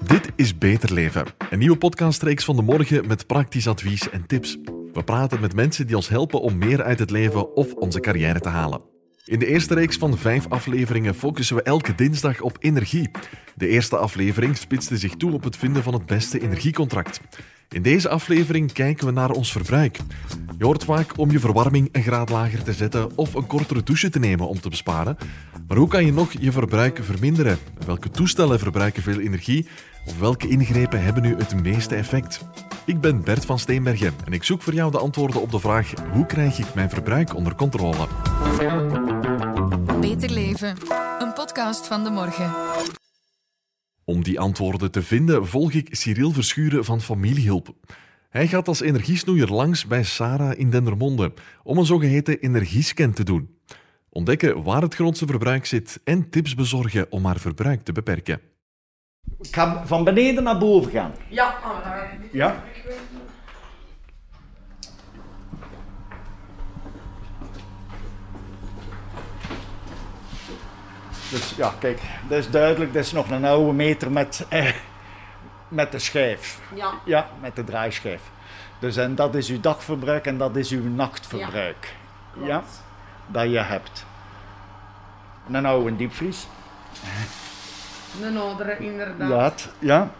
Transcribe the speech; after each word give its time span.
Dit 0.00 0.32
is 0.34 0.58
Beter 0.58 0.92
Leven, 0.92 1.26
een 1.50 1.58
nieuwe 1.58 1.76
podcastreeks 1.76 2.44
van 2.44 2.56
de 2.56 2.62
morgen 2.62 3.06
met 3.06 3.26
praktisch 3.26 3.68
advies 3.68 4.10
en 4.10 4.26
tips. 4.26 4.58
We 4.92 5.02
praten 5.04 5.40
met 5.40 5.54
mensen 5.54 5.86
die 5.86 5.96
ons 5.96 6.08
helpen 6.08 6.40
om 6.40 6.58
meer 6.58 6.82
uit 6.82 6.98
het 6.98 7.10
leven 7.10 7.54
of 7.54 7.72
onze 7.72 8.00
carrière 8.00 8.40
te 8.40 8.48
halen. 8.48 8.80
In 9.24 9.38
de 9.38 9.46
eerste 9.46 9.74
reeks 9.74 9.96
van 9.96 10.18
vijf 10.18 10.46
afleveringen 10.48 11.14
focussen 11.14 11.56
we 11.56 11.62
elke 11.62 11.94
dinsdag 11.94 12.40
op 12.40 12.56
energie. 12.60 13.10
De 13.54 13.68
eerste 13.68 13.96
aflevering 13.96 14.56
spitste 14.56 14.96
zich 14.96 15.14
toe 15.14 15.32
op 15.32 15.44
het 15.44 15.56
vinden 15.56 15.82
van 15.82 15.94
het 15.94 16.06
beste 16.06 16.40
energiecontract. 16.40 17.20
In 17.68 17.82
deze 17.82 18.08
aflevering 18.08 18.72
kijken 18.72 19.06
we 19.06 19.12
naar 19.12 19.30
ons 19.30 19.52
verbruik. 19.52 19.98
Je 20.58 20.64
hoort 20.64 20.84
vaak 20.84 21.18
om 21.18 21.30
je 21.30 21.38
verwarming 21.38 21.88
een 21.92 22.02
graad 22.02 22.30
lager 22.30 22.62
te 22.62 22.72
zetten 22.72 23.16
of 23.16 23.34
een 23.34 23.46
kortere 23.46 23.82
douche 23.82 24.10
te 24.10 24.18
nemen 24.18 24.48
om 24.48 24.60
te 24.60 24.68
besparen. 24.68 25.16
Maar 25.68 25.76
hoe 25.76 25.88
kan 25.88 26.04
je 26.04 26.12
nog 26.12 26.32
je 26.32 26.52
verbruik 26.52 26.98
verminderen? 27.02 27.58
Welke 27.86 28.10
toestellen 28.10 28.58
verbruiken 28.58 29.02
veel 29.02 29.20
energie? 29.20 29.66
Of 30.06 30.18
welke 30.18 30.48
ingrepen 30.48 31.02
hebben 31.02 31.22
nu 31.22 31.36
het 31.36 31.62
meeste 31.62 31.94
effect? 31.94 32.40
Ik 32.84 33.00
ben 33.00 33.22
Bert 33.22 33.44
van 33.44 33.58
Steenbergen 33.58 34.14
en 34.24 34.32
ik 34.32 34.44
zoek 34.44 34.62
voor 34.62 34.74
jou 34.74 34.90
de 34.90 34.98
antwoorden 34.98 35.40
op 35.40 35.50
de 35.50 35.60
vraag: 35.60 35.92
hoe 36.12 36.26
krijg 36.26 36.58
ik 36.58 36.74
mijn 36.74 36.90
verbruik 36.90 37.34
onder 37.34 37.54
controle? 37.54 38.06
Beter 40.00 40.30
Leven, 40.30 40.76
een 41.18 41.32
podcast 41.32 41.86
van 41.86 42.04
de 42.04 42.10
morgen. 42.10 42.54
Om 44.08 44.22
die 44.22 44.40
antwoorden 44.40 44.90
te 44.90 45.02
vinden 45.02 45.46
volg 45.46 45.72
ik 45.72 45.88
Cyril 45.94 46.32
Verschuren 46.32 46.84
van 46.84 47.00
Familiehulp. 47.00 47.74
Hij 48.28 48.46
gaat 48.46 48.68
als 48.68 48.80
energiesnoeier 48.80 49.48
langs 49.48 49.86
bij 49.86 50.02
Sarah 50.02 50.58
in 50.58 50.70
Dendermonde 50.70 51.32
om 51.62 51.78
een 51.78 51.86
zogeheten 51.86 52.38
energiescan 52.38 53.12
te 53.12 53.24
doen. 53.24 53.58
Ontdekken 54.08 54.62
waar 54.62 54.82
het 54.82 54.94
grootste 54.94 55.26
verbruik 55.26 55.66
zit 55.66 56.00
en 56.04 56.30
tips 56.30 56.54
bezorgen 56.54 57.06
om 57.10 57.24
haar 57.24 57.38
verbruik 57.38 57.82
te 57.82 57.92
beperken. 57.92 58.40
Ik 59.40 59.54
ga 59.54 59.86
van 59.86 60.04
beneden 60.04 60.42
naar 60.42 60.58
boven 60.58 60.90
gaan. 60.90 61.12
Ja, 61.28 61.58
ah, 61.62 62.12
Ja? 62.32 62.64
Dus 71.36 71.54
ja, 71.56 71.74
kijk, 71.78 72.00
dat 72.28 72.38
is 72.38 72.50
duidelijk. 72.50 72.92
Dat 72.92 73.04
is 73.04 73.12
nog 73.12 73.30
een 73.30 73.44
oude 73.44 73.72
meter 73.72 74.10
met, 74.10 74.46
eh, 74.48 74.72
met 75.68 75.92
de 75.92 75.98
schijf. 75.98 76.60
ja. 76.74 76.92
Ja, 77.04 77.28
met 77.40 77.56
de 77.56 77.64
draaischijf. 77.64 78.22
Dus 78.78 78.96
en 78.96 79.14
dat 79.14 79.34
is 79.34 79.48
uw 79.48 79.60
dagverbruik 79.60 80.26
en 80.26 80.38
dat 80.38 80.56
is 80.56 80.70
uw 80.70 80.88
nachtverbruik. 80.88 81.94
Ja, 82.42 82.62
dat 83.26 83.50
je 83.50 83.58
hebt. 83.58 84.04
Een 85.50 85.66
oude 85.66 85.96
diepvries. 85.96 86.46
Een 88.22 88.36
oudere, 88.36 88.78
inderdaad. 88.78 89.68
Ja. 89.78 90.10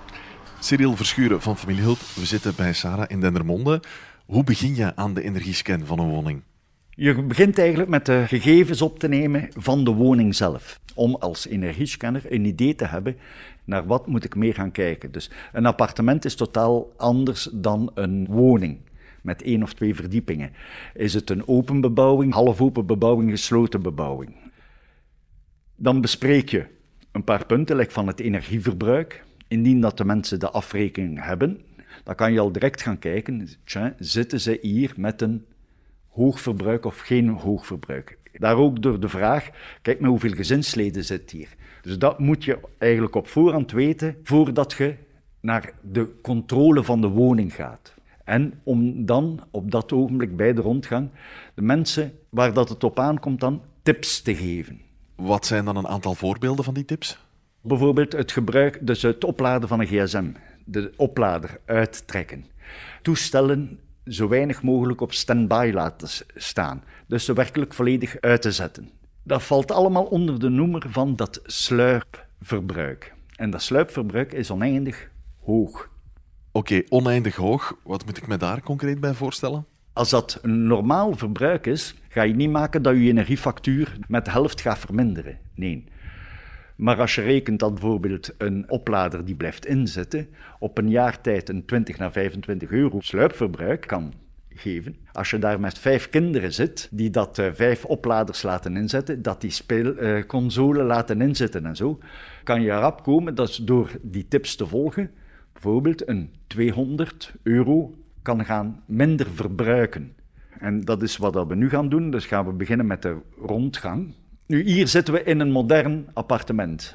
Cyril 0.58 0.97
Verschuren 0.97 1.42
van 1.42 1.56
Familiehulp, 1.56 1.98
we 2.14 2.27
zitten 2.27 2.55
bij 2.55 2.73
Sarah 2.73 3.05
in 3.08 3.20
Dendermonde. 3.20 3.83
Hoe 4.27 4.45
begin 4.45 4.75
je 4.75 4.92
aan 4.97 5.14
de 5.14 5.23
energiescan 5.23 5.86
van 5.86 5.98
een 5.98 6.08
woning? 6.08 6.42
Je 6.98 7.22
begint 7.22 7.58
eigenlijk 7.58 7.89
met 7.89 8.06
de 8.06 8.25
gegevens 8.27 8.83
op 8.83 8.98
te 8.98 9.08
nemen 9.08 9.48
van 9.56 9.84
de 9.84 9.91
woning 9.91 10.34
zelf. 10.34 10.80
Om 10.94 11.14
als 11.14 11.47
energiescanner 11.47 12.22
een 12.28 12.44
idee 12.44 12.75
te 12.75 12.84
hebben 12.84 13.16
naar 13.64 13.86
wat 13.86 14.06
moet 14.06 14.25
ik 14.25 14.34
meer 14.34 14.55
gaan 14.55 14.72
kijken. 14.72 15.12
Dus 15.12 15.30
een 15.52 15.67
appartement 15.67 16.24
is 16.24 16.34
totaal 16.34 16.92
anders 16.97 17.48
dan 17.52 17.91
een 17.94 18.27
woning 18.27 18.78
met 19.22 19.42
één 19.42 19.62
of 19.62 19.74
twee 19.74 19.94
verdiepingen. 19.94 20.52
Is 20.94 21.14
het 21.14 21.30
een 21.30 21.48
open 21.48 21.80
bebouwing, 21.80 22.33
halfopen 22.33 22.86
bebouwing, 22.86 23.30
gesloten 23.30 23.83
bebouwing? 23.83 24.36
Dan 25.77 26.00
bespreek 26.00 26.48
je 26.48 26.67
een 27.12 27.24
paar 27.24 27.47
punten 27.47 27.77
like 27.77 27.92
van 27.92 28.06
het 28.06 28.20
energieverbruik. 28.20 29.24
Indien 29.48 29.80
dat 29.80 29.97
de 29.97 30.05
mensen 30.05 30.41
de 30.41 30.50
afrekening 30.50 31.24
hebben, 31.24 31.61
dan 32.05 32.14
kan 32.14 32.33
je 32.33 32.41
al 32.41 32.52
direct 32.52 32.83
gaan 32.83 32.98
kijken, 32.98 33.48
zitten 33.98 34.41
ze 34.41 34.58
hier 34.61 34.92
met 34.96 35.23
een 35.23 35.45
hoog 36.16 36.40
verbruik 36.40 36.84
of 36.84 36.98
geen 36.98 37.28
hoog 37.28 37.66
verbruik. 37.66 38.18
Daar 38.32 38.56
ook 38.56 38.82
door 38.82 39.00
de 39.00 39.08
vraag, 39.08 39.48
kijk 39.82 40.00
maar 40.00 40.10
hoeveel 40.10 40.34
gezinsleden 40.34 41.04
zit 41.04 41.30
hier. 41.30 41.48
Dus 41.82 41.98
dat 41.98 42.18
moet 42.18 42.44
je 42.44 42.58
eigenlijk 42.78 43.14
op 43.14 43.28
voorhand 43.28 43.72
weten 43.72 44.16
voordat 44.22 44.72
je 44.72 44.94
naar 45.40 45.72
de 45.80 46.20
controle 46.22 46.84
van 46.84 47.00
de 47.00 47.08
woning 47.08 47.54
gaat. 47.54 47.94
En 48.24 48.60
om 48.62 49.06
dan 49.06 49.40
op 49.50 49.70
dat 49.70 49.92
ogenblik 49.92 50.36
bij 50.36 50.52
de 50.52 50.60
rondgang 50.60 51.10
de 51.54 51.62
mensen 51.62 52.12
waar 52.28 52.52
dat 52.52 52.68
het 52.68 52.84
op 52.84 52.98
aankomt 52.98 53.40
dan 53.40 53.62
tips 53.83 54.22
te 54.22 54.36
geven. 54.36 54.80
Wat 55.14 55.46
zijn 55.46 55.64
dan 55.64 55.77
een 55.77 55.88
aantal 55.88 56.14
voorbeelden 56.14 56.64
van 56.64 56.74
die 56.74 56.84
tips? 56.84 57.18
Bijvoorbeeld 57.60 58.12
het 58.12 58.33
gebruik, 58.33 58.78
dus 58.86 59.02
het 59.02 59.24
opladen 59.24 59.68
van 59.68 59.80
een 59.80 59.86
gsm, 59.86 60.27
de 60.64 60.92
oplader 60.96 61.60
uittrekken. 61.64 62.44
Toestellen 63.02 63.78
zo 64.06 64.28
weinig 64.28 64.62
mogelijk 64.62 65.00
op 65.00 65.12
standby 65.12 65.70
laten 65.74 66.08
staan, 66.34 66.83
dus 67.06 67.24
ze 67.24 67.33
werkelijk 67.33 67.74
volledig 67.74 68.20
uit 68.20 68.42
te 68.42 68.52
zetten. 68.52 68.90
Dat 69.22 69.42
valt 69.42 69.70
allemaal 69.70 70.05
onder 70.05 70.40
de 70.40 70.48
noemer 70.48 70.86
van 70.89 71.17
dat 71.17 71.40
sluipverbruik. 71.44 73.14
En 73.36 73.50
dat 73.50 73.62
sluipverbruik 73.62 74.33
is 74.33 74.50
oneindig 74.50 75.11
hoog. 75.40 75.89
Oké, 76.52 76.83
oneindig 76.89 77.36
hoog. 77.36 77.77
Wat 77.84 78.05
moet 78.06 78.16
ik 78.16 78.27
me 78.27 78.36
daar 78.36 78.62
concreet 78.62 79.00
bij 79.00 79.14
voorstellen? 79.14 79.66
Als 79.92 80.11
dat 80.11 80.39
een 80.42 80.66
normaal 80.66 81.16
verbruik 81.16 81.66
is, 81.66 81.95
ga 82.08 82.22
je 82.22 82.34
niet 82.34 82.50
maken 82.50 82.83
dat 82.83 82.95
je 82.95 83.00
energiefactuur 83.00 83.98
met 84.08 84.24
de 84.24 84.30
helft 84.30 84.61
gaat 84.61 84.78
verminderen. 84.78 85.39
Nee. 85.55 85.84
Maar 86.77 87.01
als 87.01 87.14
je 87.14 87.23
rekent 87.23 87.59
dat 87.59 87.73
bijvoorbeeld 87.73 88.35
een 88.39 88.70
oplader 88.70 89.25
die 89.25 89.35
blijft 89.35 89.67
inzetten, 89.67 90.29
op 90.59 90.79
een 90.79 90.91
jaar 90.91 91.20
tijd 91.20 91.48
een 91.48 91.64
20 91.64 91.98
naar 91.98 92.13
25 92.13 92.70
euro 92.70 93.01
sluipverbruik 93.01 93.87
kan 93.87 94.13
geven. 94.48 94.97
Als 95.13 95.31
je 95.31 95.39
daar 95.39 95.61
met 95.61 95.79
vijf 95.79 96.11
kinderen 96.11 96.53
zit, 96.53 96.89
die 96.91 97.11
dat 97.11 97.39
eh, 97.39 97.53
vijf 97.53 97.85
opladers 97.85 98.42
laten 98.42 98.77
inzetten, 98.77 99.23
dat 99.23 99.41
die 99.41 99.51
speelconsoles 99.51 100.87
laten 100.87 101.20
inzetten 101.20 101.67
en 101.67 101.77
zo, 101.77 101.98
kan 102.45 102.63
je 102.63 102.70
erop 102.70 103.03
komen 103.03 103.35
dat 103.35 103.61
door 103.63 103.91
die 104.03 104.29
tips 104.29 104.57
te 104.57 104.67
volgen, 104.67 105.11
bijvoorbeeld 105.53 106.08
een 106.08 106.31
200 106.47 107.35
euro 107.43 107.95
kan 108.23 108.45
gaan 108.45 108.83
minder 108.87 109.27
verbruiken. 109.31 110.14
En 110.58 110.81
dat 110.81 111.03
is 111.03 111.17
wat 111.17 111.47
we 111.47 111.55
nu 111.55 111.69
gaan 111.69 111.89
doen. 111.89 112.11
Dus 112.11 112.27
gaan 112.27 112.47
we 112.47 112.53
beginnen 112.53 112.87
met 112.87 113.03
de 113.03 113.17
rondgang. 113.41 114.14
Nu, 114.46 114.62
hier 114.62 114.89
zitten 114.89 115.14
we 115.14 115.23
in 115.23 115.40
een 115.40 115.51
modern 115.51 116.08
appartement. 116.12 116.95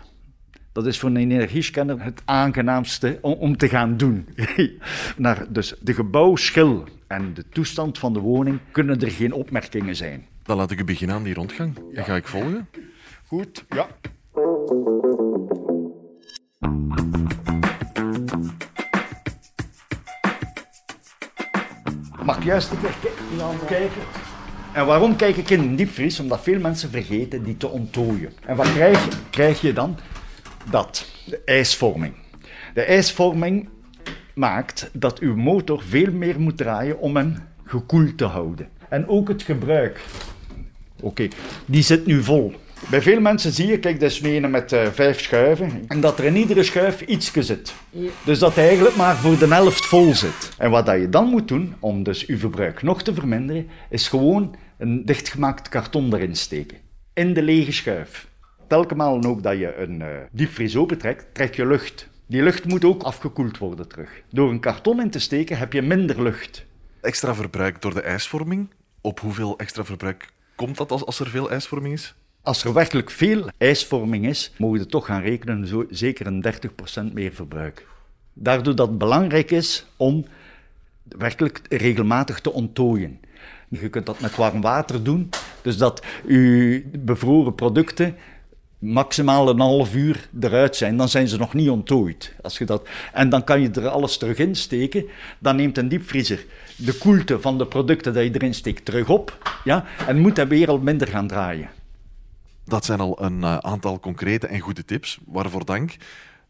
Dat 0.71 0.85
is 0.85 0.99
voor 0.99 1.09
een 1.09 1.17
energiescanner 1.17 2.03
het 2.03 2.21
aangenaamste 2.25 3.17
om, 3.21 3.33
om 3.33 3.57
te 3.57 3.69
gaan 3.69 3.97
doen. 3.97 4.27
Naar 5.17 5.45
dus 5.49 5.75
de 5.81 5.93
gebouwschil 5.93 6.83
en 7.07 7.33
de 7.33 7.49
toestand 7.49 7.97
van 7.97 8.13
de 8.13 8.19
woning 8.19 8.59
kunnen 8.71 9.01
er 9.01 9.11
geen 9.11 9.33
opmerkingen 9.33 9.95
zijn. 9.95 10.25
Dan 10.43 10.57
laat 10.57 10.71
ik 10.71 10.79
u 10.79 10.83
beginnen 10.83 11.15
aan 11.15 11.23
die 11.23 11.33
rondgang. 11.33 11.77
En 11.93 12.03
ga 12.03 12.15
ik 12.15 12.27
volgen? 12.27 12.67
Goed, 13.25 13.65
ja. 13.69 13.87
Mag 22.23 22.37
ik 22.37 22.43
juist 22.43 22.71
een 22.71 22.79
keer 22.79 22.91
kijken? 23.67 24.30
En 24.73 24.85
waarom 24.85 25.15
kijk 25.15 25.37
ik 25.37 25.49
in 25.49 25.59
een 25.59 25.75
diepvries? 25.75 26.19
Omdat 26.19 26.41
veel 26.41 26.59
mensen 26.59 26.89
vergeten 26.89 27.43
die 27.43 27.57
te 27.57 27.67
onttooien. 27.69 28.31
En 28.45 28.55
wat 28.55 28.73
krijg, 28.73 29.05
je- 29.05 29.11
krijg 29.29 29.61
je 29.61 29.73
dan? 29.73 29.97
Dat, 30.69 31.05
de 31.25 31.41
ijsvorming. 31.45 32.13
De 32.73 32.81
ijsvorming 32.81 33.69
maakt 34.35 34.89
dat 34.93 35.19
uw 35.19 35.35
motor 35.35 35.81
veel 35.87 36.11
meer 36.11 36.39
moet 36.39 36.57
draaien 36.57 36.99
om 36.99 37.15
hem 37.15 37.35
gekoeld 37.65 38.17
te 38.17 38.25
houden. 38.25 38.67
En 38.89 39.07
ook 39.07 39.27
het 39.27 39.41
gebruik. 39.43 39.99
Oké, 41.01 41.27
die 41.65 41.81
zit 41.83 42.05
nu 42.05 42.23
vol. 42.23 42.53
Bij 42.89 43.01
veel 43.01 43.19
mensen 43.19 43.51
zie 43.51 43.67
je, 43.67 43.79
kijk, 43.79 43.99
dat 43.99 44.11
is 44.11 44.21
nu 44.21 44.35
een 44.35 44.51
met 44.51 44.71
eh, 44.71 44.87
vijf 44.87 45.19
schuiven, 45.21 45.83
en 45.87 46.01
dat 46.01 46.19
er 46.19 46.25
in 46.25 46.35
iedere 46.35 46.63
schuif 46.63 47.01
iets 47.01 47.31
zit. 47.33 47.73
Dus 48.23 48.39
dat 48.39 48.55
hij 48.55 48.65
eigenlijk 48.65 48.95
maar 48.95 49.15
voor 49.15 49.37
de 49.37 49.47
helft 49.47 49.85
vol 49.85 50.13
zit. 50.15 50.51
En 50.57 50.71
wat 50.71 50.85
dat 50.85 50.99
je 50.99 51.09
dan 51.09 51.27
moet 51.27 51.47
doen, 51.47 51.75
om 51.79 52.03
dus 52.03 52.21
je 52.21 52.37
verbruik 52.37 52.81
nog 52.81 53.03
te 53.03 53.13
verminderen, 53.13 53.67
is 53.89 54.07
gewoon 54.07 54.55
een 54.77 55.05
dichtgemaakt 55.05 55.69
karton 55.69 56.13
erin 56.13 56.35
steken. 56.35 56.77
In 57.13 57.33
de 57.33 57.41
lege 57.41 57.71
schuif. 57.71 58.27
Telkens 58.67 59.25
ook 59.25 59.43
dat 59.43 59.57
je 59.57 59.75
een 59.77 60.01
eh 60.01 60.07
diepvries 60.31 60.75
opentrekt, 60.75 61.25
trek 61.33 61.55
je 61.55 61.67
lucht. 61.67 62.07
Die 62.27 62.43
lucht 62.43 62.65
moet 62.65 62.85
ook 62.85 63.03
afgekoeld 63.03 63.57
worden 63.57 63.87
terug. 63.87 64.09
Door 64.29 64.49
een 64.49 64.59
karton 64.59 65.01
in 65.01 65.09
te 65.09 65.19
steken 65.19 65.57
heb 65.57 65.73
je 65.73 65.81
minder 65.81 66.21
lucht. 66.21 66.65
Extra 67.01 67.35
verbruik 67.35 67.81
door 67.81 67.93
de 67.93 68.01
ijsvorming. 68.01 68.69
Op 69.01 69.19
hoeveel 69.19 69.57
extra 69.57 69.83
verbruik 69.83 70.29
komt 70.55 70.77
dat 70.77 70.91
als, 70.91 71.05
als 71.05 71.19
er 71.19 71.29
veel 71.29 71.51
ijsvorming 71.51 71.93
is? 71.93 72.15
Als 72.43 72.63
er 72.63 72.73
werkelijk 72.73 73.09
veel 73.09 73.49
ijsvorming 73.57 74.27
is, 74.27 74.51
mogen 74.57 74.79
we 74.79 74.85
toch 74.85 75.05
gaan 75.05 75.21
rekenen, 75.21 75.67
zo, 75.67 75.85
zeker 75.89 76.27
een 76.27 76.45
30% 77.09 77.13
meer 77.13 77.33
verbruik. 77.33 77.87
Daardoor 78.33 78.75
dat 78.75 78.87
het 78.87 78.97
belangrijk 78.97 79.51
is 79.51 79.85
om 79.95 80.25
werkelijk 81.03 81.61
regelmatig 81.69 82.39
te 82.39 82.51
onttooien. 82.51 83.19
Je 83.69 83.89
kunt 83.89 84.05
dat 84.05 84.19
met 84.19 84.35
warm 84.35 84.61
water 84.61 85.03
doen, 85.03 85.29
dus 85.61 85.77
dat 85.77 86.05
je 86.27 86.83
bevroren 86.99 87.55
producten 87.55 88.15
maximaal 88.79 89.49
een 89.49 89.59
half 89.59 89.95
uur 89.95 90.29
eruit 90.39 90.75
zijn, 90.75 90.97
dan 90.97 91.09
zijn 91.09 91.27
ze 91.27 91.37
nog 91.37 91.53
niet 91.53 91.69
onttooid. 91.69 92.33
Als 92.41 92.57
je 92.57 92.65
dat, 92.65 92.87
en 93.13 93.29
dan 93.29 93.43
kan 93.43 93.61
je 93.61 93.69
er 93.69 93.87
alles 93.87 94.17
terug 94.17 94.37
in 94.37 94.55
steken. 94.55 95.05
Dan 95.39 95.55
neemt 95.55 95.77
een 95.77 95.89
diepvriezer 95.89 96.45
de 96.75 96.93
koelte 96.93 97.41
van 97.41 97.57
de 97.57 97.65
producten 97.65 98.13
die 98.13 98.23
je 98.23 98.33
erin 98.33 98.53
steekt 98.53 98.85
terug 98.85 99.09
op. 99.09 99.37
Ja, 99.63 99.85
en 100.07 100.19
moet 100.19 100.37
hij 100.37 100.47
weer 100.47 100.69
al 100.69 100.79
minder 100.79 101.07
gaan 101.07 101.27
draaien. 101.27 101.69
Dat 102.71 102.85
zijn 102.85 102.99
al 102.99 103.23
een 103.23 103.39
uh, 103.39 103.57
aantal 103.57 103.99
concrete 103.99 104.47
en 104.47 104.59
goede 104.59 104.85
tips, 104.85 105.19
waarvoor 105.25 105.65
dank. 105.65 105.95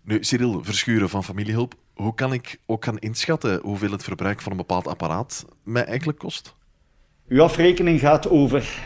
Nu, 0.02 0.24
Cyril 0.24 0.64
Verschuren 0.64 1.10
van 1.10 1.24
Familiehulp, 1.24 1.74
hoe 1.94 2.14
kan 2.16 2.34
ik 2.34 2.60
ook 2.66 2.86
gaan 2.86 2.98
inschatten 2.98 3.60
hoeveel 3.64 3.92
het 3.92 4.04
verbruik 4.04 4.42
van 4.42 4.52
een 4.52 4.58
bepaald 4.58 4.88
apparaat 4.88 5.46
mij 5.64 5.86
eigenlijk 5.86 6.20
kost? 6.20 6.56
Uw 7.28 7.42
afrekening 7.42 8.00
gaat 8.00 8.30
over, 8.30 8.80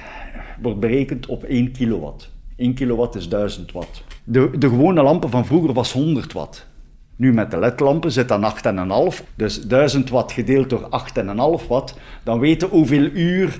wordt 0.61 0.79
berekend 0.79 1.25
op 1.25 1.43
1 1.43 1.71
kilowatt. 1.71 2.31
1 2.55 2.73
kilowatt 2.73 3.15
is 3.15 3.29
1000 3.29 3.71
watt. 3.71 4.03
De, 4.23 4.57
de 4.57 4.69
gewone 4.69 5.01
lampen 5.01 5.29
van 5.29 5.45
vroeger 5.45 5.73
was 5.73 5.91
100 5.91 6.33
watt. 6.33 6.67
Nu 7.15 7.33
met 7.33 7.51
de 7.51 7.59
ledlampen 7.59 8.11
zit 8.11 8.27
dan 8.27 8.53
8,5. 9.19 9.25
Dus 9.35 9.61
1000 9.61 10.09
watt 10.09 10.31
gedeeld 10.31 10.69
door 10.69 10.89
8,5 11.61 11.67
watt. 11.67 11.97
Dan 12.23 12.39
weten 12.39 12.69
hoeveel 12.69 13.03
uur... 13.03 13.59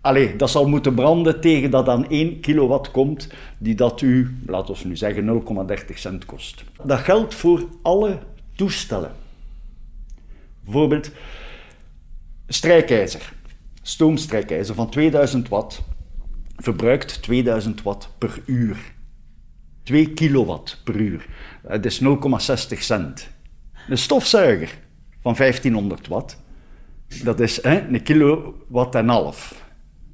Allee, 0.00 0.36
dat 0.36 0.50
zal 0.50 0.68
moeten 0.68 0.94
branden 0.94 1.40
tegen 1.40 1.70
dat 1.70 1.86
dan 1.86 2.08
1 2.08 2.40
kilowatt 2.40 2.90
komt, 2.90 3.28
die 3.58 3.74
dat 3.74 4.00
u, 4.00 4.36
laten 4.46 4.74
we 4.74 4.88
nu 4.88 4.96
zeggen, 4.96 5.42
0,30 5.88 5.94
cent 5.94 6.24
kost. 6.24 6.64
Dat 6.84 6.98
geldt 6.98 7.34
voor 7.34 7.64
alle 7.82 8.18
toestellen. 8.56 9.12
Bijvoorbeeld 10.64 11.10
strijkijzer, 12.46 13.32
stoomstrijkijzer 13.82 14.74
van 14.74 14.90
2000 14.90 15.48
watt 15.48 15.82
verbruikt 16.56 17.22
2000 17.22 17.82
watt 17.82 18.08
per 18.18 18.42
uur. 18.46 18.76
2 19.82 20.12
kilowatt 20.12 20.80
per 20.84 20.96
uur. 20.96 21.26
Dat 21.62 21.84
is 21.84 22.00
0,60 22.02 22.78
cent. 22.78 23.28
Een 23.88 23.98
stofzuiger 23.98 24.78
van 25.20 25.34
1500 25.34 26.08
watt, 26.08 26.38
dat 27.22 27.40
is 27.40 27.62
hè, 27.62 27.80
een 27.80 28.02
kilowatt 28.02 28.94
en 28.94 29.08
half. 29.08 29.68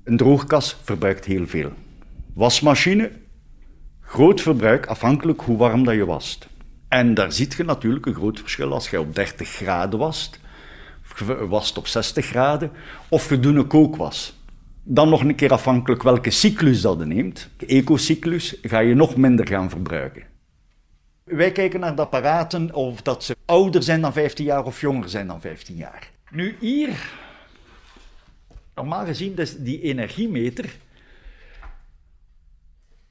Een 0.07 0.17
droogkas 0.17 0.77
verbruikt 0.83 1.25
heel 1.25 1.47
veel. 1.47 1.73
Wasmachine, 2.35 3.11
groot 4.01 4.41
verbruik 4.41 4.87
afhankelijk 4.87 5.41
hoe 5.41 5.57
warm 5.57 5.85
dat 5.85 5.95
je 5.95 6.05
wast. 6.05 6.47
En 6.89 7.15
daar 7.15 7.33
ziet 7.33 7.55
je 7.55 7.65
natuurlijk 7.65 8.07
een 8.07 8.15
groot 8.15 8.39
verschil 8.39 8.73
als 8.73 8.91
je 8.91 9.01
op 9.01 9.15
30 9.15 9.49
graden 9.49 9.99
wast, 9.99 10.41
wast 11.49 11.79
op 11.79 11.87
60 11.87 12.27
graden, 12.27 12.71
of 13.09 13.29
je 13.29 13.41
doet 13.41 13.57
een 13.57 13.67
kookwas. 13.67 14.39
Dan 14.83 15.09
nog 15.09 15.21
een 15.21 15.35
keer 15.35 15.53
afhankelijk 15.53 16.03
welke 16.03 16.31
cyclus 16.31 16.81
dat 16.81 16.99
je 16.99 17.07
neemt. 17.07 17.49
Ecocyclus 17.67 18.57
ga 18.63 18.79
je 18.79 18.95
nog 18.95 19.17
minder 19.17 19.47
gaan 19.47 19.71
verbruiken. 19.71 20.23
Wij 21.25 21.53
kijken 21.53 21.81
naar 21.81 21.97
de 21.97 22.03
apparaten 22.03 22.75
of 22.75 23.03
dat 23.03 23.25
ze 23.25 23.37
ouder 23.45 23.83
zijn 23.83 24.01
dan 24.01 24.13
15 24.13 24.45
jaar 24.45 24.65
of 24.65 24.81
jonger 24.81 25.09
zijn 25.09 25.27
dan 25.27 25.41
15 25.41 25.77
jaar. 25.77 26.11
Nu 26.31 26.57
hier, 26.61 27.11
normaal 28.77 29.05
gezien, 29.05 29.35
dus 29.35 29.57
die 29.57 29.81
energiemeter. 29.81 30.77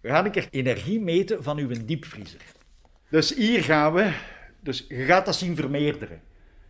We 0.02 0.10
gaan 0.10 0.26
een 0.26 0.32
keer 0.32 0.48
energie 0.52 1.00
meten 1.00 1.44
van 1.44 1.58
uw 1.58 1.86
diepvriezer. 1.86 2.42
Dus 3.10 3.34
hier 3.34 3.64
gaan 3.64 3.94
we, 3.94 4.14
dus 4.60 4.86
je 4.88 5.04
gaat 5.06 5.26
dat 5.26 5.36
zien 5.36 5.56
vermeerderen. 5.56 6.22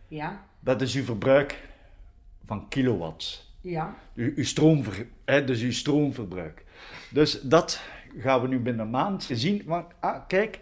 Ja. 0.08 0.46
Dat 0.60 0.80
is 0.80 0.94
uw 0.94 1.04
verbruik 1.04 1.62
van 2.44 2.68
kilowatts. 2.68 3.54
Ja. 3.60 3.96
Uw, 4.14 4.32
uw 4.36 4.44
stroomver, 4.44 5.06
hè, 5.24 5.44
dus 5.44 5.60
uw 5.60 5.72
stroomverbruik. 5.72 6.64
Dus 7.10 7.40
dat 7.40 7.80
gaan 8.18 8.40
we 8.40 8.48
nu 8.48 8.58
binnen 8.58 8.84
een 8.84 8.90
maand 8.90 9.28
zien. 9.32 9.62
Want, 9.64 9.86
ah, 10.00 10.26
kijk, 10.28 10.60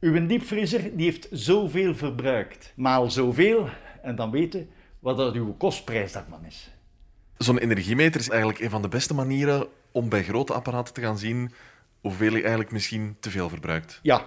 uw 0.00 0.26
diepvriezer 0.26 0.96
die 0.96 1.04
heeft 1.04 1.28
zoveel 1.30 1.94
verbruikt. 1.94 2.72
Maal 2.76 3.10
zoveel. 3.10 3.68
En 4.02 4.16
dan 4.16 4.30
weten 4.30 4.68
wat 4.98 5.16
dat 5.16 5.34
uw 5.34 5.54
kostprijs 5.56 6.12
daarvan 6.12 6.44
is. 6.44 6.70
Zo'n 7.42 7.58
energiemeter 7.58 8.20
is 8.20 8.28
eigenlijk 8.28 8.60
een 8.60 8.70
van 8.70 8.82
de 8.82 8.88
beste 8.88 9.14
manieren 9.14 9.66
om 9.90 10.08
bij 10.08 10.22
grote 10.22 10.52
apparaten 10.52 10.94
te 10.94 11.00
gaan 11.00 11.18
zien 11.18 11.52
hoeveel 12.00 12.32
je 12.32 12.40
eigenlijk 12.40 12.72
misschien 12.72 13.16
te 13.20 13.30
veel 13.30 13.48
verbruikt. 13.48 13.98
Ja. 14.02 14.26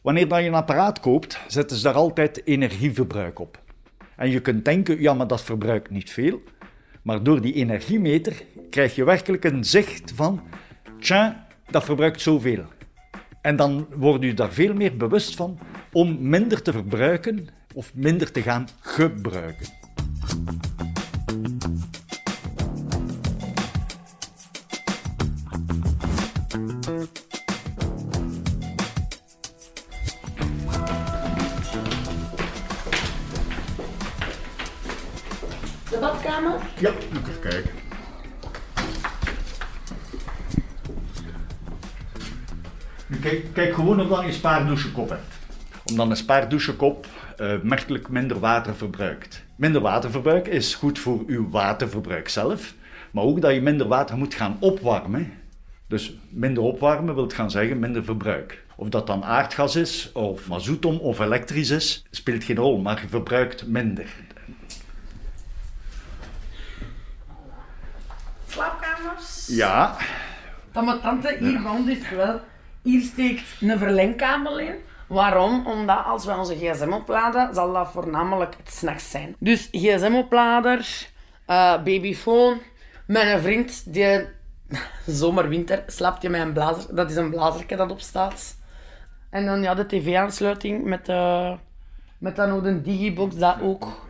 Wanneer 0.00 0.40
je 0.40 0.48
een 0.48 0.54
apparaat 0.54 1.00
koopt, 1.00 1.38
zetten 1.46 1.76
ze 1.76 1.82
daar 1.82 1.94
altijd 1.94 2.46
energieverbruik 2.46 3.38
op. 3.38 3.62
En 4.16 4.30
je 4.30 4.40
kunt 4.40 4.64
denken, 4.64 5.00
ja, 5.00 5.14
maar 5.14 5.26
dat 5.26 5.42
verbruikt 5.42 5.90
niet 5.90 6.10
veel. 6.10 6.42
Maar 7.02 7.22
door 7.22 7.40
die 7.40 7.54
energiemeter 7.54 8.42
krijg 8.70 8.94
je 8.94 9.04
werkelijk 9.04 9.44
een 9.44 9.64
zicht 9.64 10.12
van, 10.14 10.42
tja, 11.00 11.46
dat 11.70 11.84
verbruikt 11.84 12.20
zoveel. 12.20 12.64
En 13.42 13.56
dan 13.56 13.86
word 13.96 14.22
je 14.22 14.34
daar 14.34 14.52
veel 14.52 14.74
meer 14.74 14.96
bewust 14.96 15.36
van 15.36 15.58
om 15.92 16.28
minder 16.28 16.62
te 16.62 16.72
verbruiken 16.72 17.48
of 17.74 17.94
minder 17.94 18.32
te 18.32 18.42
gaan 18.42 18.68
gebruiken. 18.80 19.66
De 35.90 35.98
badkamer? 36.00 36.60
Ja, 36.78 36.90
moet 37.12 37.20
ik 37.20 37.28
even 37.28 37.40
kijken. 37.40 37.70
Kijk, 43.20 43.44
kijk 43.52 43.74
gewoon 43.74 44.00
of 44.00 44.08
dan 44.08 44.20
je 44.20 44.26
een 44.26 44.32
spaardouchekop 44.32 45.08
hebt. 45.08 45.34
Omdat 45.84 46.10
een 46.10 46.16
spaardouchekop 46.16 47.06
uh, 47.40 47.60
merkelijk 47.62 48.08
minder 48.08 48.38
water 48.38 48.74
verbruikt. 48.74 49.44
Minder 49.56 49.80
waterverbruik 49.80 50.46
is 50.46 50.74
goed 50.74 50.98
voor 50.98 51.22
uw 51.26 51.50
waterverbruik 51.50 52.28
zelf, 52.28 52.74
maar 53.10 53.24
ook 53.24 53.40
dat 53.40 53.54
je 53.54 53.62
minder 53.62 53.88
water 53.88 54.16
moet 54.16 54.34
gaan 54.34 54.56
opwarmen. 54.60 55.32
Dus 55.86 56.14
minder 56.28 56.62
opwarmen 56.62 57.14
wil 57.14 57.28
gaan 57.28 57.50
zeggen 57.50 57.78
minder 57.78 58.04
verbruik. 58.04 58.64
Of 58.76 58.88
dat 58.88 59.06
dan 59.06 59.24
aardgas 59.24 59.76
is, 59.76 60.10
of 60.12 60.48
mazoetom 60.48 60.96
of 60.96 61.18
elektrisch 61.18 61.70
is, 61.70 62.04
speelt 62.10 62.44
geen 62.44 62.56
rol, 62.56 62.78
maar 62.78 63.00
je 63.00 63.08
verbruikt 63.08 63.66
minder. 63.66 64.06
Ja, 69.50 69.96
Dat 70.72 70.84
mijn 70.84 71.00
tante 71.00 71.36
hier 71.38 71.62
bij 71.62 71.70
ons 71.70 71.88
is 71.88 72.08
wel. 72.08 72.40
Hier 72.82 73.02
steekt 73.02 73.42
een 73.60 73.78
verlengkabel 73.78 74.58
in. 74.58 74.74
Waarom? 75.06 75.66
Omdat 75.66 76.04
als 76.04 76.24
we 76.24 76.36
onze 76.36 76.56
gsm 76.56 76.92
opladen, 76.92 77.54
zal 77.54 77.72
dat 77.72 77.90
voornamelijk 77.90 78.54
het 78.56 78.72
s'nachts 78.72 79.10
zijn. 79.10 79.36
Dus 79.38 79.68
gsm-oplader, 79.72 81.08
eh 81.46 81.82
babyfoon. 81.82 82.58
Mijn 83.06 83.40
vriend, 83.40 83.94
die 83.94 84.28
zomer, 85.06 85.48
winter, 85.48 85.82
slaapt 85.86 86.22
hij 86.22 86.30
met 86.30 86.40
een 86.40 86.52
blazer. 86.52 86.94
Dat 86.94 87.10
is 87.10 87.16
een 87.16 87.30
blazerke 87.30 87.76
dat 87.76 87.90
op 87.90 88.00
staat. 88.00 88.56
En 89.30 89.46
dan 89.46 89.62
ja, 89.62 89.74
de 89.74 89.86
tv-aansluiting 89.86 90.84
met, 90.84 91.06
de, 91.06 91.56
met 92.18 92.36
dan 92.36 92.50
ook 92.50 92.64
een 92.64 92.82
digibox, 92.82 93.36
dat 93.36 93.60
ook. 93.60 94.08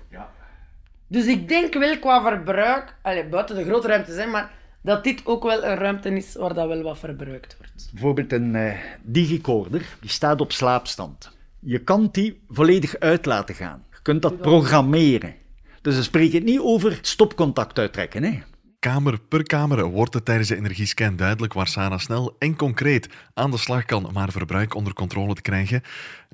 Dus 1.07 1.27
ik 1.27 1.49
denk 1.49 1.75
wel 1.75 1.99
qua 1.99 2.23
verbruik, 2.23 2.95
allee, 3.03 3.25
buiten 3.25 3.57
de 3.57 3.65
grote 3.65 3.87
ruimte 3.89 4.13
zijn, 4.13 4.31
maar 4.31 4.51
dat 4.83 5.05
dit 5.05 5.27
ook 5.27 5.43
wel 5.43 5.65
een 5.65 5.77
ruimte 5.77 6.17
is 6.17 6.35
waar 6.35 6.55
dat 6.55 6.69
wel 6.69 6.83
wat 6.83 6.99
verbruikt 6.99 7.57
wordt. 7.59 7.89
Bijvoorbeeld 7.93 8.33
een 8.33 8.55
eh, 8.55 8.79
digicorder, 9.03 9.97
die 10.01 10.11
staat 10.11 10.41
op 10.41 10.53
slaapstand. 10.53 11.31
Je 11.59 11.79
kan 11.79 12.09
die 12.13 12.41
volledig 12.49 12.99
uit 12.99 13.27
laten 13.27 13.55
gaan. 13.55 13.85
Je 13.91 13.99
kunt 14.03 14.23
dat 14.23 14.41
programmeren. 14.41 15.35
Dus 15.83 15.97
we 15.97 16.03
spreken 16.03 16.45
niet 16.45 16.61
over 16.61 16.99
stopcontact 17.03 17.79
uittrekken. 17.79 18.23
Hè? 18.23 18.43
Kamer 18.79 19.21
per 19.21 19.43
kamer 19.43 19.85
wordt 19.85 20.15
het 20.15 20.25
tijdens 20.25 20.49
de 20.49 20.57
energiescan 20.57 21.17
duidelijk 21.17 21.53
waar 21.53 21.67
Sana 21.67 21.99
snel 21.99 22.37
en 22.39 22.57
concreet 22.57 23.09
aan 23.35 23.51
de 23.51 23.57
slag 23.57 23.85
kan 23.85 24.07
om 24.07 24.17
haar 24.17 24.33
verbruik 24.33 24.75
onder 24.75 24.93
controle 24.93 25.35
te 25.35 25.43
krijgen. 25.43 25.83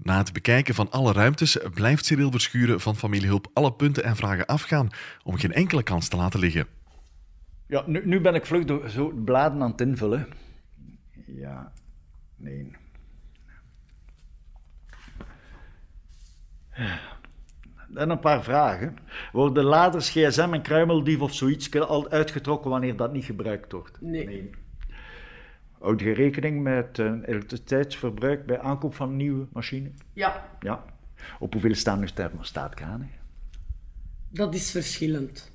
Na 0.03 0.19
het 0.19 0.33
bekijken 0.33 0.75
van 0.75 0.91
alle 0.91 1.13
ruimtes 1.13 1.59
blijft 1.75 2.07
Cyril 2.07 2.31
Verschuren 2.31 2.81
van 2.81 2.97
Familiehulp 2.97 3.51
alle 3.53 3.73
punten 3.73 4.05
en 4.05 4.17
vragen 4.17 4.47
afgaan 4.47 4.89
om 5.23 5.37
geen 5.37 5.53
enkele 5.53 5.83
kans 5.83 6.09
te 6.09 6.17
laten 6.17 6.41
liggen. 6.41 6.76
Ja, 7.67 7.83
nu, 7.87 8.07
nu 8.07 8.21
ben 8.21 8.35
ik 8.35 8.47
vlug 8.47 8.65
de, 8.65 8.91
zo 8.91 9.15
de 9.15 9.21
bladen 9.21 9.63
aan 9.63 9.71
het 9.71 9.81
invullen. 9.81 10.27
Ja, 11.27 11.73
nee. 12.37 12.71
En 17.95 18.11
een 18.11 18.21
paar 18.21 18.43
vragen. 18.43 18.97
Worden 19.33 19.65
laders, 19.65 20.11
gsm 20.11 20.49
en 20.53 20.63
kruimeldief 20.63 21.21
of 21.21 21.35
zoiets 21.35 21.75
al 21.81 22.09
uitgetrokken 22.09 22.71
wanneer 22.71 22.97
dat 22.97 23.13
niet 23.13 23.25
gebruikt 23.25 23.73
wordt? 23.73 24.01
Nee. 24.01 24.51
Houd 25.79 26.01
je 26.01 26.13
rekening 26.13 26.63
met 26.63 26.99
een 26.99 27.25
elektriciteitsverbruik 27.25 28.47
bij 28.47 28.61
aankoop 28.61 28.95
van 28.95 29.09
een 29.09 29.17
nieuwe 29.17 29.47
machine? 29.53 29.91
Ja, 30.13 30.49
Ja. 30.61 30.85
Op 31.39 31.53
hoeveel 31.53 31.75
staan 31.75 32.01
uw 32.01 32.07
thermostaatkranen? 32.15 33.11
dat 34.29 34.55
is 34.55 34.71
verschillend. 34.71 35.53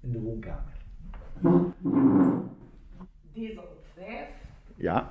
In 0.00 0.12
de 0.12 0.20
woonkamer. 0.20 0.73
Deze 3.34 3.60
op 3.60 3.84
5, 3.94 4.26
Ja. 4.74 5.10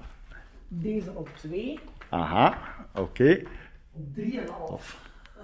Deze 0.67 1.11
op 1.13 1.29
2. 1.37 1.79
Aha, 2.09 2.57
oké. 2.95 3.41
Op 3.91 4.01
3,5. 4.15 4.97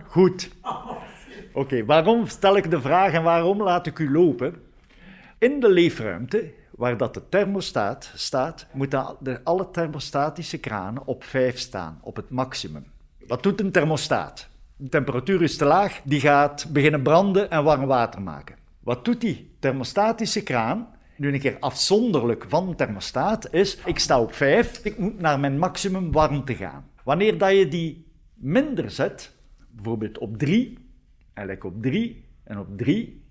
Goed. 0.08 0.50
Oké, 1.54 1.86
waarom 1.86 2.28
stel 2.28 2.58
ik 2.58 2.72
de 2.72 2.82
vraag 2.82 3.14
en 3.14 3.24
waarom 3.24 3.62
laat 3.62 3.88
ik 3.88 4.00
u 4.00 4.12
lopen? 4.12 4.56
In 5.38 5.60
de 5.60 5.70
leefruimte, 5.70 6.52
waar 6.72 6.98
dat 6.98 7.14
de 7.14 7.30
thermostaat 7.30 8.12
staat, 8.16 8.68
moeten 8.74 9.16
de, 9.20 9.44
alle 9.44 9.70
thermostatische 9.72 10.58
kranen 10.58 11.06
op 11.06 11.24
5 11.24 11.58
staan, 11.58 12.00
op 12.02 12.16
het 12.16 12.30
maximum. 12.30 12.86
Wat 13.28 13.44
doet 13.44 13.60
een 13.60 13.72
thermostaat? 13.72 14.50
De 14.76 14.90
temperatuur 14.90 15.42
is 15.42 15.58
te 15.58 15.66
laag, 15.66 16.02
die 16.04 16.20
gaat 16.20 16.68
beginnen 16.72 17.02
branden 17.02 17.50
en 17.50 17.64
warm 17.64 17.86
water 17.86 18.22
maken. 18.22 18.56
Wat 18.80 19.06
doet 19.06 19.22
die 19.22 19.56
thermostatische 19.60 20.44
kraan? 20.44 20.88
Nu 21.20 21.34
een 21.34 21.40
keer 21.40 21.58
afzonderlijk 21.60 22.46
van 22.48 22.76
thermostaat 22.76 23.54
is, 23.54 23.78
ik 23.86 24.00
sta 24.00 24.22
op 24.22 24.34
5, 24.34 24.86
ik 24.86 24.98
moet 24.98 25.20
naar 25.20 25.40
mijn 25.40 25.58
maximum 25.58 26.12
warmte 26.12 26.56
gaan. 26.56 26.90
Wanneer 27.04 27.38
dat 27.38 27.52
je 27.52 27.68
die 27.68 28.12
minder 28.34 28.92
zet, 28.92 29.36
bijvoorbeeld 29.70 30.18
op 30.18 30.38
3, 30.38 30.78
eigenlijk 31.34 31.66
op 31.66 31.82
3 31.82 32.26
en 32.44 32.60
op 32.60 32.78
3, 32.78 33.24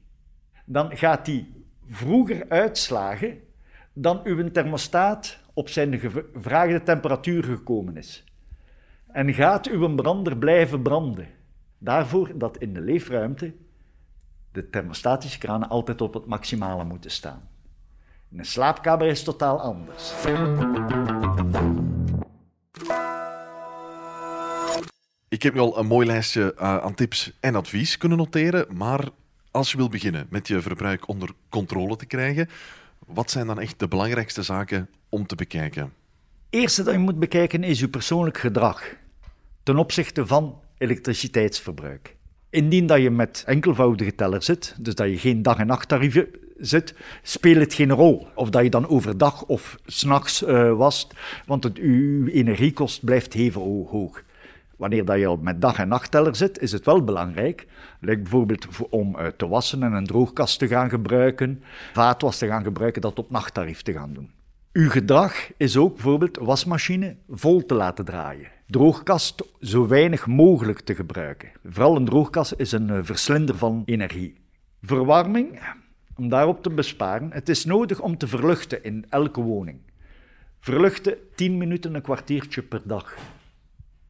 dan 0.64 0.96
gaat 0.96 1.24
die 1.24 1.64
vroeger 1.86 2.48
uitslagen 2.48 3.38
dan 3.92 4.20
uw 4.24 4.50
thermostaat 4.50 5.38
op 5.52 5.68
zijn 5.68 5.98
gevraagde 5.98 6.82
temperatuur 6.82 7.44
gekomen 7.44 7.96
is. 7.96 8.24
En 9.06 9.34
gaat 9.34 9.68
uw 9.68 9.94
brander 9.94 10.36
blijven 10.36 10.82
branden. 10.82 11.28
Daarvoor 11.78 12.30
dat 12.34 12.56
in 12.58 12.74
de 12.74 12.80
leefruimte 12.80 13.54
de 14.52 14.70
thermostatische 14.70 15.38
kranen 15.38 15.68
altijd 15.68 16.00
op 16.00 16.14
het 16.14 16.26
maximale 16.26 16.84
moeten 16.84 17.10
staan. 17.10 17.47
Een 18.36 18.44
slaapkamer 18.44 19.06
is 19.06 19.22
totaal 19.22 19.60
anders. 19.60 20.12
Ik 25.28 25.42
heb 25.42 25.54
nu 25.54 25.60
al 25.60 25.78
een 25.78 25.86
mooi 25.86 26.06
lijstje 26.06 26.54
uh, 26.54 26.76
aan 26.78 26.94
tips 26.94 27.32
en 27.40 27.54
advies 27.54 27.98
kunnen 27.98 28.18
noteren, 28.18 28.66
maar 28.76 29.08
als 29.50 29.70
je 29.70 29.76
wil 29.76 29.88
beginnen 29.88 30.26
met 30.30 30.48
je 30.48 30.60
verbruik 30.60 31.08
onder 31.08 31.30
controle 31.48 31.96
te 31.96 32.06
krijgen, 32.06 32.48
wat 33.06 33.30
zijn 33.30 33.46
dan 33.46 33.60
echt 33.60 33.78
de 33.78 33.88
belangrijkste 33.88 34.42
zaken 34.42 34.88
om 35.08 35.26
te 35.26 35.34
bekijken? 35.34 35.82
Het 35.82 35.92
eerste 36.60 36.82
dat 36.82 36.92
je 36.92 36.98
moet 36.98 37.18
bekijken 37.18 37.64
is 37.64 37.80
je 37.80 37.88
persoonlijk 37.88 38.38
gedrag 38.38 38.82
ten 39.62 39.78
opzichte 39.78 40.26
van 40.26 40.60
elektriciteitsverbruik. 40.78 42.16
Indien 42.50 42.86
dat 42.86 43.00
je 43.00 43.10
met 43.10 43.42
enkelvoudige 43.46 44.14
teller 44.14 44.42
zit, 44.42 44.74
dus 44.80 44.94
dat 44.94 45.08
je 45.08 45.18
geen 45.18 45.42
dag- 45.42 45.58
en 45.58 45.66
nachttarieven 45.66 46.28
zit, 46.58 46.94
speelt 47.22 47.60
het 47.60 47.74
geen 47.74 47.92
rol. 47.92 48.26
Of 48.34 48.50
dat 48.50 48.62
je 48.62 48.70
dan 48.70 48.88
overdag 48.88 49.44
of 49.44 49.78
s'nachts 49.86 50.42
uh, 50.42 50.72
wast, 50.72 51.14
want 51.46 51.64
het, 51.64 51.76
je 51.76 52.28
energiekost 52.32 53.04
blijft 53.04 53.34
even 53.34 53.60
hoog. 53.60 54.22
Wanneer 54.76 55.04
dat 55.04 55.18
je 55.18 55.36
met 55.40 55.60
dag- 55.60 55.78
en 55.78 55.88
nachtteller 55.88 56.36
zit, 56.36 56.58
is 56.58 56.72
het 56.72 56.84
wel 56.84 57.04
belangrijk. 57.04 57.66
Bijvoorbeeld 58.00 58.66
om 58.90 59.16
uh, 59.16 59.26
te 59.26 59.48
wassen 59.48 59.82
en 59.82 59.92
een 59.92 60.06
droogkast 60.06 60.58
te 60.58 60.68
gaan 60.68 60.90
gebruiken, 60.90 61.62
vaatwas 61.92 62.38
te 62.38 62.46
gaan 62.46 62.62
gebruiken, 62.62 63.02
dat 63.02 63.18
op 63.18 63.30
nachttarief 63.30 63.82
te 63.82 63.92
gaan 63.92 64.12
doen. 64.12 64.30
Uw 64.72 64.90
gedrag 64.90 65.50
is 65.56 65.76
ook 65.76 65.94
bijvoorbeeld 65.94 66.36
wasmachine 66.36 67.16
vol 67.28 67.66
te 67.66 67.74
laten 67.74 68.04
draaien. 68.04 68.48
Droogkast 68.66 69.44
zo 69.60 69.86
weinig 69.86 70.26
mogelijk 70.26 70.80
te 70.80 70.94
gebruiken. 70.94 71.48
Vooral 71.64 71.96
een 71.96 72.04
droogkast 72.04 72.54
is 72.56 72.72
een 72.72 72.88
uh, 72.88 72.98
verslinder 73.02 73.56
van 73.56 73.82
energie. 73.84 74.34
Verwarming, 74.82 75.58
om 76.18 76.28
daarop 76.28 76.62
te 76.62 76.70
besparen, 76.70 77.32
het 77.32 77.48
is 77.48 77.64
nodig 77.64 78.00
om 78.00 78.18
te 78.18 78.28
verluchten 78.28 78.84
in 78.84 79.06
elke 79.08 79.40
woning. 79.40 79.78
Verluchten 80.60 81.16
10 81.34 81.58
minuten, 81.58 81.94
een 81.94 82.02
kwartiertje 82.02 82.62
per 82.62 82.80
dag. 82.84 83.16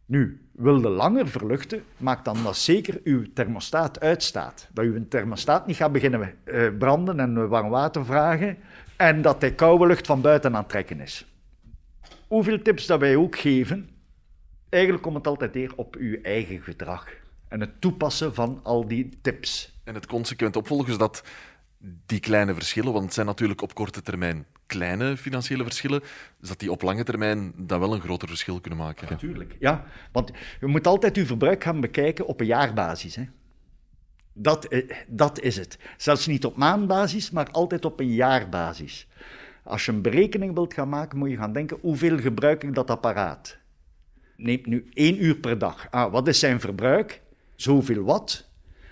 Nu, 0.06 0.40
wilde 0.52 0.88
langer 0.88 1.28
verluchten, 1.28 1.82
maak 1.96 2.24
dan 2.24 2.42
dat 2.42 2.56
zeker 2.56 3.00
uw 3.04 3.24
thermostaat 3.34 4.00
uitstaat. 4.00 4.68
Dat 4.72 4.84
uw 4.84 5.08
thermostaat 5.08 5.66
niet 5.66 5.76
gaat 5.76 5.92
beginnen 5.92 6.34
uh, 6.44 6.68
branden 6.78 7.20
en 7.20 7.48
warm 7.48 7.68
water 7.68 8.04
vragen 8.04 8.56
en 8.96 9.22
dat 9.22 9.40
hij 9.40 9.52
koude 9.52 9.86
lucht 9.86 10.06
van 10.06 10.20
buiten 10.20 10.56
aan 10.56 10.66
trekken 10.66 11.00
is. 11.00 11.26
Hoeveel 12.26 12.62
tips 12.62 12.86
dat 12.86 13.00
wij 13.00 13.16
ook 13.16 13.38
geven, 13.38 13.88
eigenlijk 14.68 15.02
komt 15.02 15.16
het 15.16 15.26
altijd 15.26 15.54
neer 15.54 15.72
op 15.76 15.96
uw 15.96 16.18
eigen 16.22 16.60
gedrag 16.62 17.06
en 17.48 17.60
het 17.60 17.80
toepassen 17.80 18.34
van 18.34 18.60
al 18.62 18.88
die 18.88 19.18
tips. 19.22 19.76
En 19.84 19.94
het 19.94 20.06
consequent 20.06 20.56
opvolgen, 20.56 20.98
dat 20.98 21.22
die 21.78 22.20
kleine 22.20 22.54
verschillen, 22.54 22.92
want 22.92 23.04
het 23.04 23.14
zijn 23.14 23.26
natuurlijk 23.26 23.62
op 23.62 23.74
korte 23.74 24.02
termijn 24.02 24.46
kleine 24.66 25.16
financiële 25.16 25.62
verschillen, 25.62 26.02
dat 26.40 26.58
die 26.58 26.70
op 26.70 26.82
lange 26.82 27.04
termijn 27.04 27.52
dat 27.56 27.78
wel 27.78 27.94
een 27.94 28.00
groter 28.00 28.28
verschil 28.28 28.60
kunnen 28.60 28.78
maken. 28.78 29.06
Natuurlijk, 29.10 29.56
ja. 29.58 29.84
Want 30.12 30.30
je 30.60 30.66
moet 30.66 30.86
altijd 30.86 31.16
uw 31.16 31.26
verbruik 31.26 31.64
gaan 31.64 31.80
bekijken 31.80 32.26
op 32.26 32.40
een 32.40 32.46
jaarbasis. 32.46 33.16
Hè. 33.16 33.24
Dat, 34.32 34.64
eh, 34.64 34.90
dat 35.06 35.40
is 35.40 35.56
het. 35.56 35.78
Zelfs 35.96 36.26
niet 36.26 36.44
op 36.44 36.56
maandbasis, 36.56 37.30
maar 37.30 37.50
altijd 37.50 37.84
op 37.84 38.00
een 38.00 38.12
jaarbasis. 38.12 39.08
Als 39.64 39.84
je 39.84 39.92
een 39.92 40.02
berekening 40.02 40.54
wilt 40.54 40.74
gaan 40.74 40.88
maken, 40.88 41.18
moet 41.18 41.30
je 41.30 41.36
gaan 41.36 41.52
denken, 41.52 41.78
hoeveel 41.80 42.18
gebruik 42.18 42.62
ik 42.62 42.74
dat 42.74 42.90
apparaat? 42.90 43.58
Neem 44.36 44.60
nu 44.64 44.88
één 44.92 45.24
uur 45.24 45.36
per 45.36 45.58
dag. 45.58 45.86
Ah, 45.90 46.12
wat 46.12 46.28
is 46.28 46.38
zijn 46.38 46.60
verbruik? 46.60 47.20
Zoveel 47.54 48.02
watt 48.02 48.47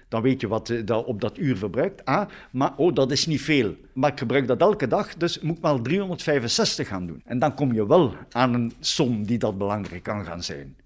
dan 0.08 0.22
weet 0.22 0.40
je 0.40 0.48
wat 0.48 0.72
dat 0.84 1.04
op 1.04 1.20
dat 1.20 1.38
uur 1.38 1.56
verbruikt. 1.56 2.04
Ah, 2.04 2.28
maar 2.50 2.72
oh, 2.76 2.94
dat 2.94 3.10
is 3.10 3.26
niet 3.26 3.40
veel. 3.40 3.74
Maar 3.92 4.12
ik 4.12 4.18
gebruik 4.18 4.46
dat 4.46 4.60
elke 4.60 4.86
dag, 4.86 5.14
dus 5.14 5.40
moet 5.40 5.56
ik 5.56 5.62
maar 5.62 5.82
365 5.82 6.88
gaan 6.88 7.06
doen. 7.06 7.22
En 7.24 7.38
dan 7.38 7.54
kom 7.54 7.72
je 7.72 7.86
wel 7.86 8.14
aan 8.30 8.54
een 8.54 8.72
som 8.80 9.26
die 9.26 9.38
dat 9.38 9.58
belangrijk 9.58 10.02
kan 10.02 10.24
gaan 10.24 10.42
zijn. 10.42 10.76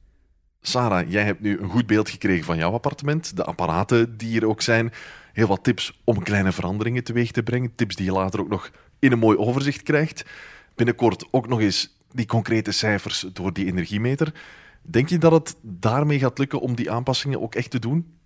Sarah, 0.61 1.11
jij 1.11 1.25
hebt 1.25 1.41
nu 1.41 1.59
een 1.59 1.69
goed 1.69 1.87
beeld 1.87 2.11
gekregen 2.11 2.45
van 2.45 2.57
jouw 2.57 2.73
appartement, 2.73 3.37
de 3.37 3.45
apparaten 3.45 4.17
die 4.17 4.41
er 4.41 4.49
ook 4.49 4.62
zijn. 4.62 4.93
Heel 5.33 5.47
wat 5.47 5.65
tips 5.65 6.00
om 6.05 6.23
kleine 6.23 6.53
veranderingen 6.53 7.05
teweeg 7.05 7.31
te 7.31 7.43
brengen. 7.43 7.75
Tips 7.75 7.97
die 7.97 8.05
je 8.05 8.12
later 8.12 8.41
ook 8.41 8.49
nog 8.49 8.71
in 8.99 9.12
een 9.12 9.19
mooi 9.19 9.37
overzicht 9.37 9.83
krijgt. 9.83 10.25
Binnenkort 10.75 11.29
ook 11.31 11.49
nog 11.49 11.61
eens 11.61 11.97
die 12.12 12.27
concrete 12.27 12.73
cijfers 12.73 13.27
door 13.33 13.53
die 13.53 13.67
energiemeter. 13.67 14.35
Denk 14.83 15.09
je 15.09 15.19
dat 15.19 15.33
het 15.33 15.57
daarmee 15.62 16.19
gaat 16.19 16.39
lukken 16.39 16.61
om 16.61 16.75
die 16.75 16.91
aanpassingen 16.91 17.41
ook 17.41 17.55
echt 17.55 17.71
te 17.71 17.79
doen? 17.79 18.20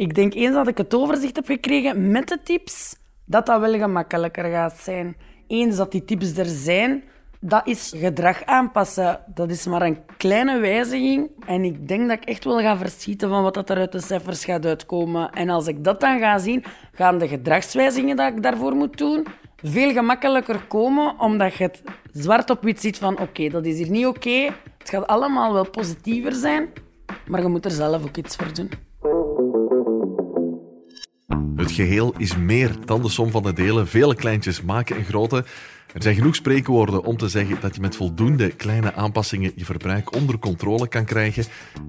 Ik 0.00 0.14
denk 0.14 0.34
eens 0.34 0.54
dat 0.54 0.68
ik 0.68 0.78
het 0.78 0.94
overzicht 0.94 1.36
heb 1.36 1.46
gekregen 1.46 2.10
met 2.10 2.28
de 2.28 2.42
tips, 2.42 2.96
dat 3.24 3.46
dat 3.46 3.60
wel 3.60 3.78
gemakkelijker 3.78 4.44
gaat 4.44 4.76
zijn. 4.76 5.16
Eens 5.46 5.76
dat 5.76 5.92
die 5.92 6.04
tips 6.04 6.36
er 6.36 6.46
zijn, 6.46 7.02
dat 7.40 7.66
is 7.66 7.92
gedrag 7.96 8.44
aanpassen. 8.44 9.20
Dat 9.34 9.50
is 9.50 9.66
maar 9.66 9.82
een 9.82 9.98
kleine 10.16 10.58
wijziging. 10.58 11.30
En 11.46 11.64
ik 11.64 11.88
denk 11.88 12.08
dat 12.08 12.16
ik 12.16 12.24
echt 12.24 12.44
wel 12.44 12.60
ga 12.60 12.76
verschieten 12.76 13.28
van 13.28 13.42
wat 13.42 13.70
er 13.70 13.76
uit 13.76 13.92
de 13.92 14.00
cijfers 14.00 14.44
gaat 14.44 14.66
uitkomen. 14.66 15.30
En 15.30 15.48
als 15.48 15.66
ik 15.66 15.84
dat 15.84 16.00
dan 16.00 16.18
ga 16.18 16.38
zien, 16.38 16.64
gaan 16.92 17.18
de 17.18 17.28
gedragswijzigingen 17.28 18.16
dat 18.16 18.32
ik 18.32 18.42
daarvoor 18.42 18.74
moet 18.74 18.98
doen 18.98 19.26
veel 19.62 19.92
gemakkelijker 19.92 20.64
komen, 20.68 21.18
omdat 21.18 21.54
je 21.54 21.64
het 21.64 21.82
zwart 22.12 22.50
op 22.50 22.62
wit 22.62 22.80
ziet 22.80 22.98
van 22.98 23.18
oké, 23.18 23.48
dat 23.48 23.64
is 23.64 23.76
hier 23.78 23.90
niet 23.90 24.06
oké. 24.06 24.50
Het 24.78 24.90
gaat 24.90 25.06
allemaal 25.06 25.52
wel 25.52 25.70
positiever 25.70 26.32
zijn, 26.32 26.68
maar 27.26 27.42
je 27.42 27.48
moet 27.48 27.64
er 27.64 27.70
zelf 27.70 28.04
ook 28.04 28.16
iets 28.16 28.36
voor 28.36 28.54
doen. 28.54 28.88
Het 31.56 31.70
geheel 31.72 32.14
is 32.16 32.36
meer 32.36 32.76
dan 32.84 33.02
de 33.02 33.08
som 33.08 33.30
van 33.30 33.42
de 33.42 33.52
delen. 33.52 33.88
Vele 33.88 34.14
kleintjes 34.14 34.62
maken 34.62 34.96
een 34.96 35.04
grote. 35.04 35.44
Er 35.94 36.02
zijn 36.02 36.14
genoeg 36.14 36.34
spreekwoorden 36.34 37.04
om 37.04 37.16
te 37.16 37.28
zeggen 37.28 37.56
dat 37.60 37.74
je 37.74 37.80
met 37.80 37.96
voldoende 37.96 38.48
kleine 38.48 38.94
aanpassingen 38.94 39.52
je 39.54 39.64
verbruik 39.64 40.14
onder 40.14 40.38
controle 40.38 40.88
kan 40.88 41.04
krijgen 41.04 41.44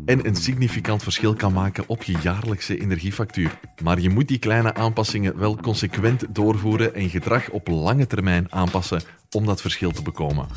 en 0.06 0.28
een 0.28 0.36
significant 0.36 1.04
verschil 1.04 1.34
kan 1.34 1.54
maken 1.54 1.84
op 1.88 2.04
je 2.04 2.18
jaarlijkse 2.22 2.82
energiefactuur. 2.82 3.60
Maar 3.84 4.00
je 4.00 4.10
moet 4.10 4.28
die 4.28 4.40
kleine 4.40 4.74
aanpassingen 4.74 5.38
wel 5.38 5.56
consequent 5.56 6.36
doorvoeren 6.36 6.96
en 6.96 7.10
gedrag 7.10 7.50
op 7.50 7.68
lange 7.68 8.08
termijn 8.08 8.48
aanpassen 8.50 9.02
om 9.32 9.46
dat 9.46 9.62
verschil 9.62 9.92
te 9.92 10.02
bekomen. 10.02 10.48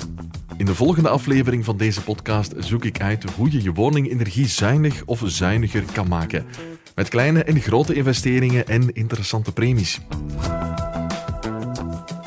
In 0.57 0.67
de 0.67 0.75
volgende 0.75 1.09
aflevering 1.09 1.65
van 1.65 1.77
deze 1.77 2.03
podcast 2.03 2.55
zoek 2.59 2.85
ik 2.85 3.01
uit 3.01 3.31
hoe 3.31 3.53
je 3.53 3.63
je 3.63 3.73
woning 3.73 4.11
energiezuinig 4.11 5.03
of 5.05 5.23
zuiniger 5.25 5.85
kan 5.93 6.09
maken. 6.09 6.47
Met 6.95 7.09
kleine 7.09 7.45
en 7.45 7.61
grote 7.61 7.95
investeringen 7.95 8.67
en 8.67 8.93
interessante 8.93 9.53
premies. 9.53 10.01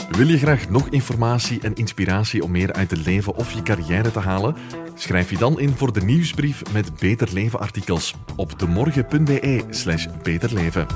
Wil 0.09 0.27
je 0.27 0.38
graag 0.38 0.69
nog 0.69 0.88
informatie 0.89 1.62
en 1.62 1.75
inspiratie 1.75 2.43
om 2.43 2.51
meer 2.51 2.74
uit 2.74 2.91
het 2.91 3.05
leven 3.05 3.36
of 3.36 3.51
je 3.51 3.63
carrière 3.63 4.12
te 4.12 4.19
halen? 4.19 4.55
Schrijf 4.95 5.29
je 5.29 5.38
dan 5.38 5.59
in 5.59 5.69
voor 5.69 5.93
de 5.93 6.01
nieuwsbrief 6.01 6.74
met 6.74 6.95
Beter 7.00 7.33
Leven 7.33 7.59
artikels 7.59 8.15
op 8.36 8.59
demorgen.be 8.59 9.63
slash 9.69 10.07
beterleven. 10.24 10.88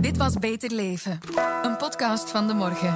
Dit 0.00 0.16
was 0.16 0.38
Beter 0.38 0.72
Leven, 0.72 1.18
een 1.62 1.76
podcast 1.76 2.30
van 2.30 2.46
De 2.46 2.54
Morgen. 2.54 2.94